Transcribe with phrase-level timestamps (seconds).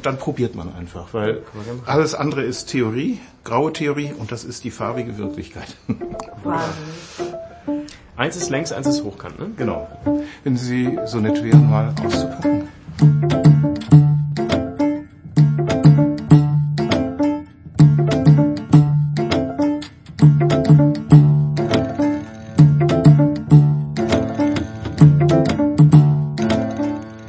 [0.00, 1.42] und dann probiert man einfach, weil
[1.84, 5.76] alles andere ist Theorie, graue Theorie und das ist die farbige Wirklichkeit.
[6.42, 7.84] Wahnsinn.
[8.16, 9.50] Eins ist längs, eins ist hochkant, ne?
[9.58, 9.88] Genau.
[10.42, 12.68] Wenn Sie so nett wären, mal auszupacken.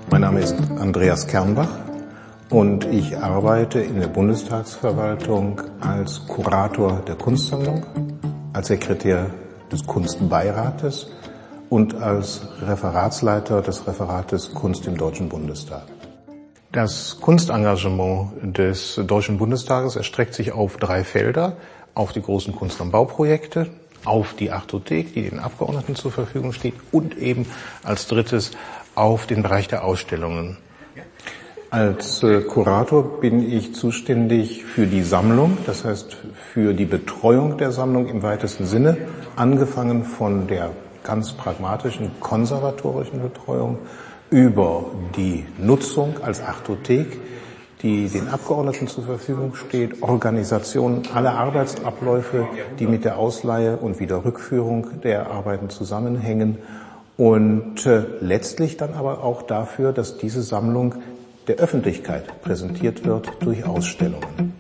[0.10, 1.91] Mein Name ist Andreas Kernbach
[2.52, 7.86] und ich arbeite in der Bundestagsverwaltung als Kurator der Kunstsammlung,
[8.51, 9.32] als Sekretär
[9.71, 11.09] des Kunstbeirates
[11.69, 15.83] und als Referatsleiter des Referates Kunst im Deutschen Bundestag.
[16.73, 21.56] Das Kunstengagement des Deutschen Bundestages erstreckt sich auf drei Felder,
[21.93, 23.68] auf die großen Kunst- und Bauprojekte,
[24.04, 27.45] auf die Artothek, die den Abgeordneten zur Verfügung steht und eben
[27.83, 28.51] als drittes
[28.93, 30.57] auf den Bereich der Ausstellungen.
[31.71, 36.18] Als äh, Kurator bin ich zuständig für die Sammlung, das heißt
[36.52, 38.98] für die Betreuung der Sammlung im weitesten Sinne,
[39.38, 40.72] angefangen von der
[41.06, 43.78] ganz pragmatischen, konservatorischen Betreuung
[44.30, 44.84] über
[45.16, 47.18] die Nutzung als Artothek,
[47.84, 55.00] die den Abgeordneten zur Verfügung steht, Organisation aller Arbeitsabläufe, die mit der Ausleihe und Wiederrückführung
[55.06, 56.58] der Arbeiten zusammenhängen
[57.16, 60.95] und äh, letztlich dann aber auch dafür, dass diese Sammlung
[61.47, 64.53] der Öffentlichkeit präsentiert wird durch Ausstellungen.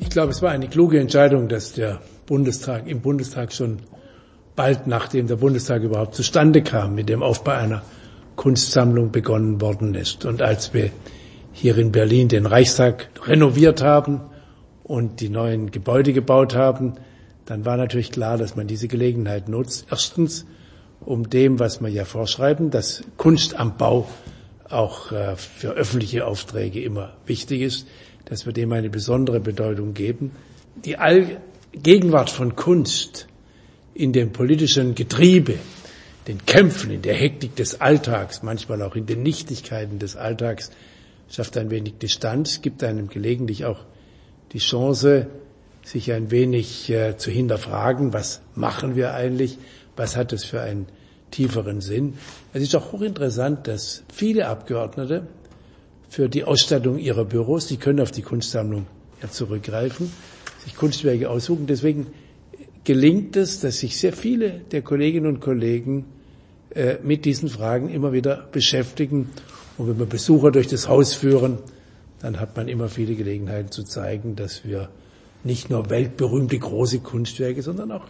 [0.00, 3.80] Ich glaube, es war eine kluge Entscheidung, dass der Bundestag im Bundestag schon
[4.56, 7.82] bald nachdem der Bundestag überhaupt zustande kam, mit dem Aufbau einer
[8.36, 10.24] Kunstsammlung begonnen worden ist.
[10.24, 10.90] Und als wir
[11.52, 14.20] hier in Berlin den Reichstag renoviert haben
[14.84, 16.94] und die neuen Gebäude gebaut haben,
[17.46, 19.86] dann war natürlich klar, dass man diese Gelegenheit nutzt.
[19.90, 20.46] Erstens,
[21.00, 24.06] um dem, was wir ja vorschreiben, dass Kunst am Bau
[24.68, 27.86] auch äh, für öffentliche Aufträge immer wichtig ist,
[28.24, 30.32] dass wir dem eine besondere Bedeutung geben.
[30.84, 31.40] Die All
[31.72, 33.28] Gegenwart von Kunst
[33.94, 35.54] in dem politischen Getriebe,
[36.26, 40.70] den Kämpfen, in der Hektik des Alltags, manchmal auch in den Nichtigkeiten des Alltags,
[41.28, 43.84] schafft ein wenig Distanz, gibt einem gelegentlich auch
[44.52, 45.28] die Chance,
[45.84, 49.58] sich ein wenig äh, zu hinterfragen, was machen wir eigentlich,
[49.94, 50.86] was hat es für einen
[51.30, 52.14] tieferen Sinn.
[52.52, 55.26] Es ist auch hochinteressant, dass viele Abgeordnete
[56.08, 58.86] für die Ausstattung ihrer Büros, die können auf die Kunstsammlung
[59.22, 60.12] ja zurückgreifen,
[60.64, 61.66] sich Kunstwerke aussuchen.
[61.66, 62.08] Deswegen
[62.84, 66.04] gelingt es, dass sich sehr viele der Kolleginnen und Kollegen
[66.74, 69.30] äh, mit diesen Fragen immer wieder beschäftigen.
[69.78, 71.58] Und wenn wir Besucher durch das Haus führen,
[72.20, 74.88] dann hat man immer viele Gelegenheiten zu zeigen, dass wir
[75.44, 78.06] nicht nur weltberühmte große Kunstwerke, sondern auch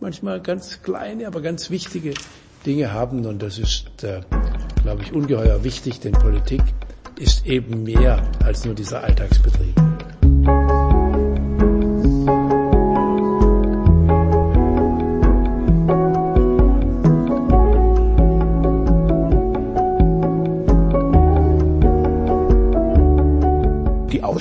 [0.00, 2.14] manchmal ganz kleine, aber ganz wichtige
[2.66, 3.26] Dinge haben.
[3.26, 4.20] Und das ist, äh,
[4.82, 6.62] glaube ich, ungeheuer wichtig, denn Politik
[7.18, 9.74] ist eben mehr als nur dieser Alltagsbetrieb.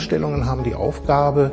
[0.09, 1.52] Ausstellungen haben die Aufgabe,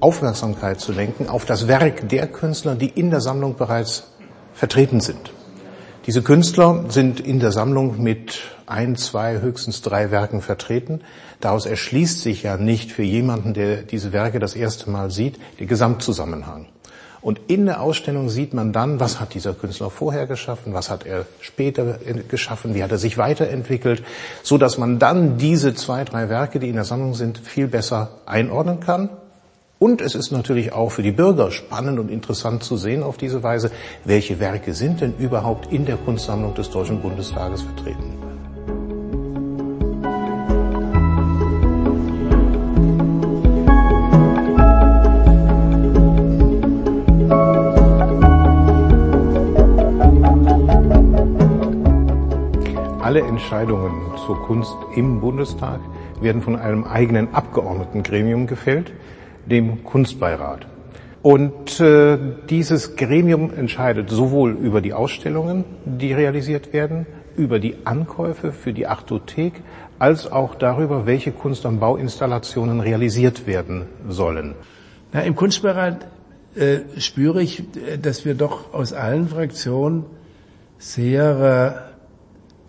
[0.00, 4.12] Aufmerksamkeit zu lenken auf das Werk der Künstler, die in der Sammlung bereits
[4.52, 5.32] vertreten sind.
[6.04, 11.00] Diese Künstler sind in der Sammlung mit ein, zwei, höchstens drei Werken vertreten.
[11.40, 15.66] Daraus erschließt sich ja nicht für jemanden, der diese Werke das erste Mal sieht, der
[15.66, 16.66] Gesamtzusammenhang.
[17.22, 21.04] Und in der Ausstellung sieht man dann, was hat dieser Künstler vorher geschaffen, was hat
[21.04, 21.98] er später
[22.28, 24.02] geschaffen, wie hat er sich weiterentwickelt,
[24.42, 28.10] so dass man dann diese zwei, drei Werke, die in der Sammlung sind, viel besser
[28.24, 29.10] einordnen kann.
[29.78, 33.42] Und es ist natürlich auch für die Bürger spannend und interessant zu sehen auf diese
[33.42, 33.70] Weise,
[34.04, 38.29] welche Werke sind denn überhaupt in der Kunstsammlung des Deutschen Bundestages vertreten.
[53.10, 55.80] Alle Entscheidungen zur Kunst im Bundestag
[56.20, 58.92] werden von einem eigenen Abgeordnetengremium gefällt,
[59.46, 60.68] dem Kunstbeirat.
[61.20, 62.16] Und äh,
[62.48, 67.04] dieses Gremium entscheidet sowohl über die Ausstellungen, die realisiert werden,
[67.36, 69.54] über die Ankäufe für die Artothek,
[69.98, 74.54] als auch darüber, welche Kunst- und Bauinstallationen realisiert werden sollen.
[75.12, 76.06] Na, Im Kunstbeirat
[76.54, 77.64] äh, spüre ich,
[78.00, 80.04] dass wir doch aus allen Fraktionen
[80.78, 81.89] sehr äh,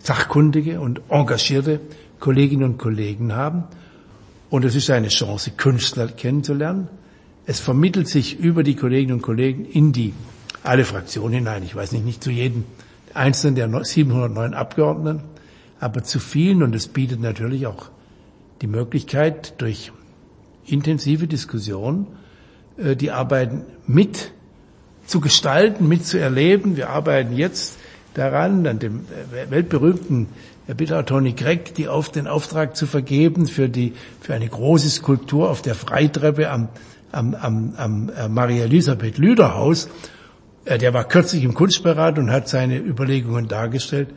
[0.02, 1.80] sachkundige und engagierte
[2.20, 3.64] Kolleginnen und Kollegen haben.
[4.50, 6.88] Und es ist eine Chance, Künstler kennenzulernen.
[7.46, 10.12] Es vermittelt sich über die Kolleginnen und Kollegen in die
[10.62, 11.62] alle Fraktionen hinein.
[11.62, 12.64] Ich weiß nicht, nicht zu jedem
[13.14, 15.24] einzelnen der 709 Abgeordneten,
[15.80, 16.62] aber zu vielen.
[16.62, 17.90] Und es bietet natürlich auch
[18.60, 19.92] die Möglichkeit, durch
[20.66, 22.06] intensive Diskussion
[22.76, 24.32] äh, die Arbeiten mit
[25.06, 26.76] zu gestalten, mit zu erleben.
[26.76, 27.78] Wir arbeiten jetzt
[28.14, 29.06] daran, an dem
[29.50, 30.28] weltberühmten
[30.76, 35.50] Bildhauer Tony Gregg die auf den Auftrag zu vergeben für die für eine große Skulptur
[35.50, 36.68] auf der Freitreppe am
[37.12, 39.88] am, am, am äh, Maria Elisabeth Lüder Haus.
[40.64, 44.08] Äh, der war kürzlich im Kunstberat und hat seine Überlegungen dargestellt.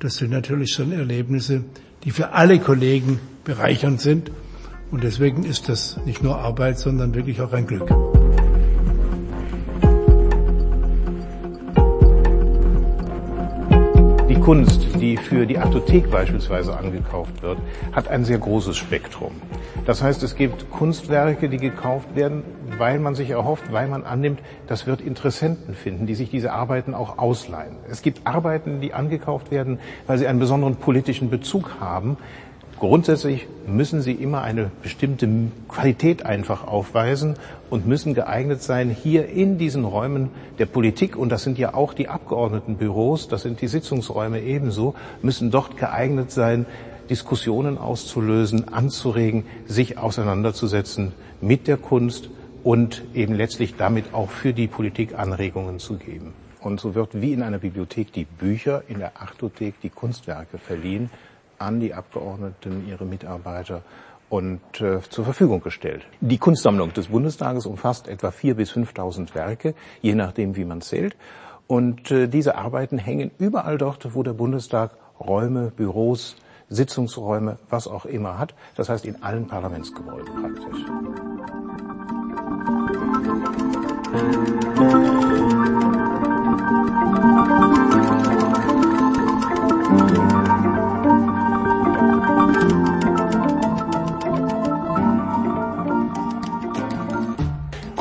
[0.00, 1.64] Das sind natürlich schon Erlebnisse,
[2.04, 4.30] die für alle Kollegen bereichernd sind.
[4.90, 7.88] Und deswegen ist das nicht nur Arbeit, sondern wirklich auch ein Glück.
[14.42, 17.58] Kunst, die für die Artothek beispielsweise angekauft wird,
[17.92, 19.30] hat ein sehr großes Spektrum.
[19.86, 22.42] Das heißt, es gibt Kunstwerke, die gekauft werden,
[22.76, 26.92] weil man sich erhofft, weil man annimmt, das wird Interessenten finden, die sich diese Arbeiten
[26.92, 27.76] auch ausleihen.
[27.88, 29.78] Es gibt Arbeiten, die angekauft werden,
[30.08, 32.16] weil sie einen besonderen politischen Bezug haben,
[32.82, 35.28] Grundsätzlich müssen sie immer eine bestimmte
[35.68, 37.36] Qualität einfach aufweisen
[37.70, 41.94] und müssen geeignet sein, hier in diesen Räumen der Politik, und das sind ja auch
[41.94, 46.66] die Abgeordnetenbüros, das sind die Sitzungsräume ebenso, müssen dort geeignet sein,
[47.08, 52.30] Diskussionen auszulösen, anzuregen, sich auseinanderzusetzen mit der Kunst
[52.64, 56.32] und eben letztlich damit auch für die Politik Anregungen zu geben.
[56.58, 61.10] Und so wird wie in einer Bibliothek die Bücher, in der Artothek die Kunstwerke verliehen
[61.62, 63.82] an die Abgeordneten, ihre Mitarbeiter
[64.28, 66.06] und äh, zur Verfügung gestellt.
[66.20, 71.16] Die Kunstsammlung des Bundestages umfasst etwa 4.000 bis 5.000 Werke, je nachdem, wie man zählt.
[71.66, 76.36] Und äh, diese Arbeiten hängen überall dort, wo der Bundestag Räume, Büros,
[76.68, 78.54] Sitzungsräume, was auch immer hat.
[78.74, 80.82] Das heißt in allen Parlamentsgebäuden praktisch.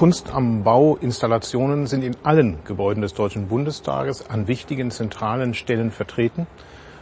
[0.01, 5.92] Kunst am Bau Installationen sind in allen Gebäuden des Deutschen Bundestages an wichtigen zentralen Stellen
[5.92, 6.48] vertreten.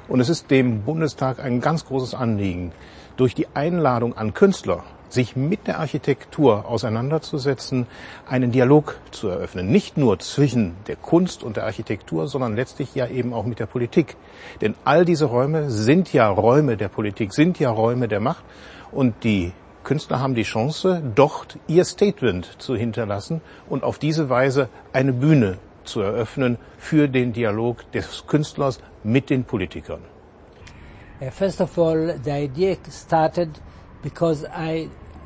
[0.09, 2.73] Und es ist dem Bundestag ein ganz großes Anliegen,
[3.15, 7.87] durch die Einladung an Künstler, sich mit der Architektur auseinanderzusetzen,
[8.27, 9.71] einen Dialog zu eröffnen.
[9.71, 13.65] Nicht nur zwischen der Kunst und der Architektur, sondern letztlich ja eben auch mit der
[13.65, 14.17] Politik.
[14.59, 18.43] Denn all diese Räume sind ja Räume der Politik, sind ja Räume der Macht.
[18.91, 19.53] Und die
[19.83, 25.57] Künstler haben die Chance, dort ihr Statement zu hinterlassen und auf diese Weise eine Bühne
[25.83, 30.01] zu eröffnen für den Dialog des Künstlers mit den Politikern.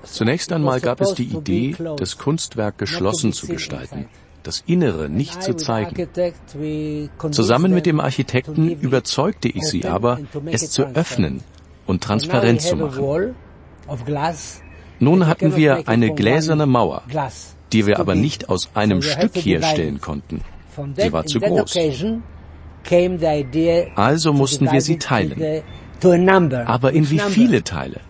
[0.04, 4.08] Zunächst einmal gab es die Idee, das Kunstwerk geschlossen zu gestalten,
[4.44, 6.10] das Innere nicht zu zeigen.
[7.32, 11.42] Zusammen mit dem Architekten überzeugte ich sie aber, es zu öffnen
[11.86, 13.36] und transparent zu machen.
[15.00, 17.04] Nun hatten wir eine gläserne Mauer,
[17.72, 20.42] die wir aber nicht aus einem Stück herstellen konnten.
[20.98, 21.78] Sie war zu groß.
[23.96, 25.64] Also mussten wir sie teilen.
[26.66, 28.02] Aber in wie viele Teile?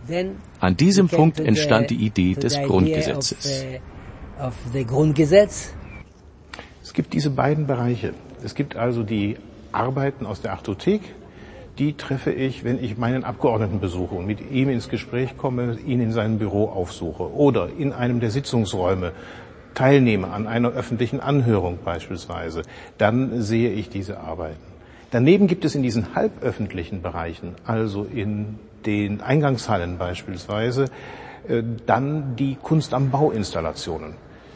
[0.60, 3.66] An diesem Punkt entstand die Idee des Grundgesetzes.
[6.84, 8.14] Es gibt diese beiden Bereiche.
[8.44, 9.38] Es gibt also die
[9.72, 11.02] Arbeiten aus der Artothek,
[11.80, 16.02] die treffe ich, wenn ich meinen Abgeordneten besuche und mit ihm ins Gespräch komme, ihn
[16.02, 19.12] in seinem Büro aufsuche oder in einem der Sitzungsräume
[19.74, 22.62] teilnehme an einer öffentlichen Anhörung beispielsweise,
[23.00, 24.62] dann sehe ich diese Arbeiten.
[25.10, 30.86] Daneben gibt es in diesen halböffentlichen Bereichen, also in den Eingangshallen beispielsweise,
[31.48, 34.16] äh, dann die Kunst am Bauinstallationen.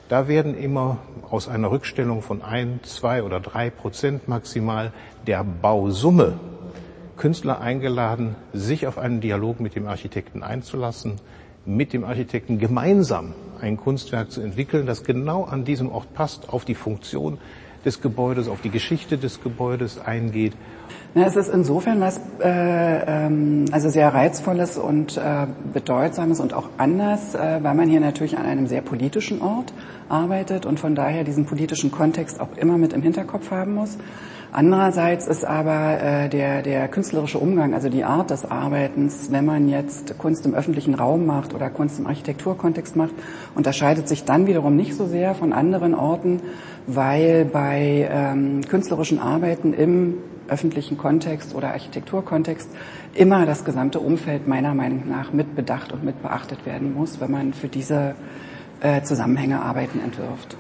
[0.10, 4.94] Da werden immer aus einer Rückstellung von ein, zwei oder drei Prozent maximal
[5.26, 6.40] der Bausumme
[7.18, 11.16] Künstler eingeladen, sich auf einen Dialog mit dem Architekten einzulassen,
[11.66, 16.64] mit dem Architekten gemeinsam ein Kunstwerk zu entwickeln, das genau an diesem Ort passt, auf
[16.64, 17.40] die Funktion
[17.84, 20.54] des Gebäudes, auf die Geschichte des Gebäudes eingeht.
[21.14, 26.70] Na, es ist insofern was äh, ähm, also sehr reizvolles und äh, bedeutsames und auch
[26.78, 29.74] anders, äh, weil man hier natürlich an einem sehr politischen Ort
[30.10, 33.98] arbeitet und von daher diesen politischen Kontext auch immer mit im Hinterkopf haben muss.
[34.52, 39.68] Andererseits ist aber äh, der, der künstlerische Umgang, also die Art des Arbeitens, wenn man
[39.68, 43.14] jetzt Kunst im öffentlichen Raum macht oder Kunst im Architekturkontext macht,
[43.56, 46.42] unterscheidet sich dann wiederum nicht so sehr von anderen Orten,
[46.88, 50.16] weil bei ähm, künstlerischen Arbeiten im
[50.48, 52.70] öffentlichen Kontext oder Architekturkontext
[53.14, 57.32] immer das gesamte Umfeld meiner Meinung nach mit bedacht und mit beachtet werden muss, wenn
[57.32, 58.16] man für diese
[58.80, 60.56] äh, Zusammenhänge Arbeiten entwirft.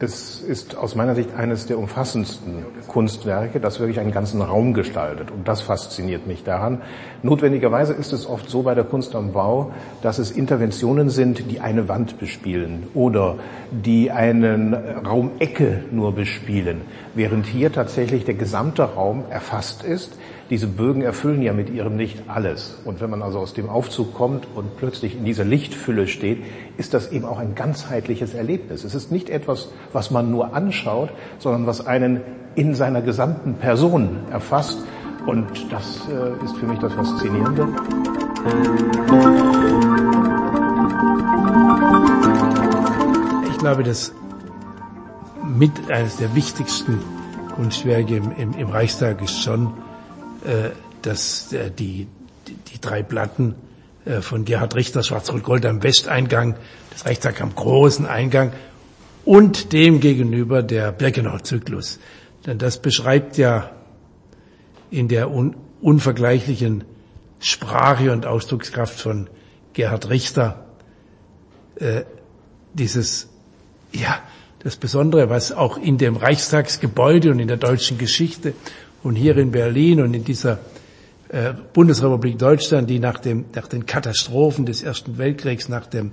[0.00, 5.30] Es ist aus meiner Sicht eines der umfassendsten Kunstwerke, das wirklich einen ganzen Raum gestaltet.
[5.30, 6.82] Und das fasziniert mich daran.
[7.22, 9.72] Notwendigerweise ist es oft so bei der Kunst am Bau,
[10.02, 13.36] dass es Interventionen sind, die eine Wand bespielen oder
[13.70, 16.80] die einen Raumecke nur bespielen,
[17.14, 20.18] während hier tatsächlich der gesamte Raum erfasst ist
[20.50, 22.78] diese Bögen erfüllen ja mit ihrem Licht alles.
[22.84, 26.38] Und wenn man also aus dem Aufzug kommt und plötzlich in dieser Lichtfülle steht,
[26.76, 28.84] ist das eben auch ein ganzheitliches Erlebnis.
[28.84, 32.20] Es ist nicht etwas, was man nur anschaut, sondern was einen
[32.54, 34.78] in seiner gesamten Person erfasst.
[35.26, 37.66] Und das äh, ist für mich das Faszinierende.
[43.50, 44.12] Ich glaube, dass
[45.56, 47.00] mit eines der wichtigsten
[47.54, 49.72] Kunstwerke im, im, im Reichstag ist schon
[51.02, 52.06] dass äh, die,
[52.48, 53.54] die, die drei Platten
[54.04, 56.56] äh, von Gerhard Richter, Schwarz-Rot-Gold am Westeingang,
[56.90, 58.52] das Reichstag am großen Eingang
[59.24, 61.98] und dem gegenüber der Birkenau-Zyklus.
[62.46, 63.70] Denn das beschreibt ja
[64.90, 66.84] in der un unvergleichlichen
[67.40, 69.28] Sprache und Ausdruckskraft von
[69.74, 70.64] Gerhard Richter
[71.76, 72.04] äh,
[72.72, 73.28] dieses,
[73.92, 74.22] ja,
[74.60, 78.54] das Besondere, was auch in dem Reichstagsgebäude und in der deutschen Geschichte
[79.04, 80.58] und hier in Berlin und in dieser
[81.28, 86.12] äh, Bundesrepublik Deutschland, die nach, dem, nach den Katastrophen des Ersten Weltkriegs, nach dem,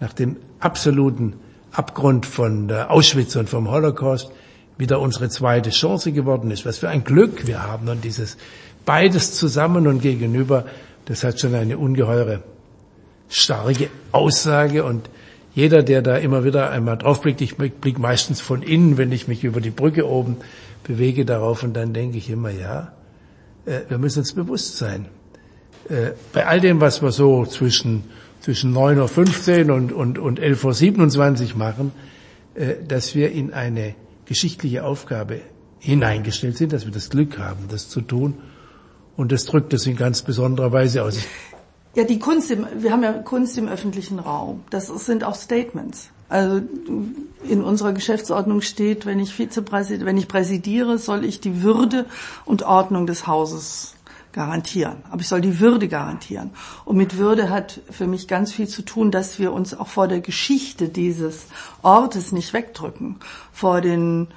[0.00, 1.34] nach dem absoluten
[1.72, 4.30] Abgrund von äh, Auschwitz und vom Holocaust
[4.76, 6.66] wieder unsere zweite Chance geworden ist.
[6.66, 8.36] Was für ein Glück wir haben und dieses
[8.84, 10.66] beides zusammen und gegenüber,
[11.06, 12.42] das hat schon eine ungeheure
[13.28, 15.08] starke Aussage und
[15.56, 19.42] jeder, der da immer wieder einmal draufblickt, ich blicke meistens von innen, wenn ich mich
[19.42, 20.36] über die Brücke oben
[20.84, 22.92] bewege darauf und dann denke ich immer, ja,
[23.64, 25.06] äh, wir müssen uns bewusst sein.
[25.88, 28.04] Äh, bei all dem, was wir so zwischen,
[28.42, 31.92] zwischen 9.15 Uhr und, und, und 11.27 Uhr machen,
[32.54, 33.94] äh, dass wir in eine
[34.26, 35.40] geschichtliche Aufgabe
[35.78, 38.34] hineingestellt sind, dass wir das Glück haben, das zu tun.
[39.16, 41.18] Und das drückt es in ganz besonderer Weise aus.
[41.96, 44.62] Ja, die Kunst, im, wir haben ja Kunst im öffentlichen Raum.
[44.68, 46.10] Das sind auch Statements.
[46.28, 46.60] Also
[47.48, 52.04] in unserer Geschäftsordnung steht, wenn ich Vizepräsident, wenn ich präsidiere, soll ich die Würde
[52.44, 53.94] und Ordnung des Hauses
[54.32, 54.98] garantieren.
[55.10, 56.50] Aber ich soll die Würde garantieren.
[56.84, 60.06] Und mit Würde hat für mich ganz viel zu tun, dass wir uns auch vor
[60.06, 61.46] der Geschichte dieses
[61.80, 63.20] Ortes nicht wegdrücken,
[63.52, 64.28] vor den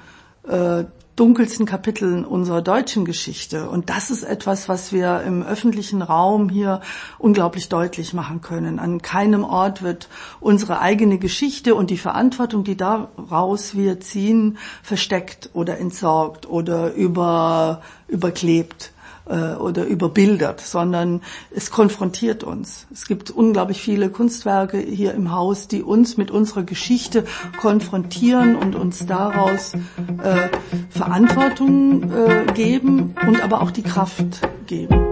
[0.48, 0.84] äh,
[1.20, 3.68] dunkelsten Kapiteln unserer deutschen Geschichte.
[3.68, 6.80] Und das ist etwas, was wir im öffentlichen Raum hier
[7.18, 8.78] unglaublich deutlich machen können.
[8.78, 10.08] An keinem Ort wird
[10.40, 17.82] unsere eigene Geschichte und die Verantwortung, die daraus wir ziehen, versteckt oder entsorgt oder über,
[18.08, 18.92] überklebt
[19.26, 21.22] äh, oder überbildert, sondern
[21.54, 22.86] es konfrontiert uns.
[22.92, 27.24] Es gibt unglaublich viele Kunstwerke hier im Haus, die uns mit unserer Geschichte
[27.60, 30.48] konfrontieren und uns daraus äh,
[30.90, 35.06] Verantwortung äh, geben und aber auch die Kraft geben.